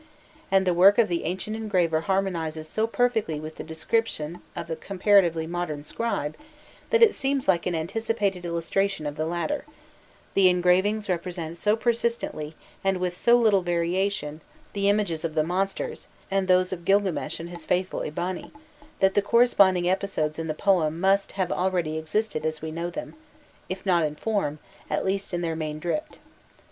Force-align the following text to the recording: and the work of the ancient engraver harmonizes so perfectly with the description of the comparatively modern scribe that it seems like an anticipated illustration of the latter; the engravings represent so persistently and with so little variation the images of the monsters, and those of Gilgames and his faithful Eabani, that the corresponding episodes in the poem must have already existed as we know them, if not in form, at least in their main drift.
and 0.49 0.65
the 0.65 0.73
work 0.73 0.97
of 0.97 1.07
the 1.09 1.25
ancient 1.25 1.55
engraver 1.55 2.01
harmonizes 2.01 2.67
so 2.67 2.87
perfectly 2.87 3.39
with 3.39 3.57
the 3.57 3.63
description 3.63 4.41
of 4.55 4.65
the 4.65 4.75
comparatively 4.75 5.45
modern 5.45 5.83
scribe 5.83 6.35
that 6.89 7.03
it 7.03 7.13
seems 7.13 7.47
like 7.47 7.67
an 7.67 7.75
anticipated 7.75 8.43
illustration 8.43 9.05
of 9.05 9.15
the 9.15 9.27
latter; 9.27 9.63
the 10.33 10.49
engravings 10.49 11.07
represent 11.07 11.55
so 11.55 11.75
persistently 11.75 12.55
and 12.83 12.97
with 12.97 13.15
so 13.15 13.37
little 13.37 13.61
variation 13.61 14.41
the 14.73 14.89
images 14.89 15.23
of 15.23 15.35
the 15.35 15.43
monsters, 15.43 16.07
and 16.31 16.47
those 16.47 16.73
of 16.73 16.83
Gilgames 16.83 17.39
and 17.39 17.49
his 17.49 17.63
faithful 17.63 17.99
Eabani, 17.99 18.49
that 19.01 19.13
the 19.13 19.21
corresponding 19.21 19.87
episodes 19.87 20.39
in 20.39 20.47
the 20.47 20.55
poem 20.55 20.99
must 20.99 21.33
have 21.33 21.51
already 21.51 21.99
existed 21.99 22.43
as 22.43 22.59
we 22.59 22.71
know 22.71 22.89
them, 22.89 23.13
if 23.69 23.85
not 23.85 24.03
in 24.03 24.15
form, 24.15 24.57
at 24.89 25.05
least 25.05 25.31
in 25.31 25.41
their 25.41 25.55
main 25.55 25.77
drift. 25.77 26.17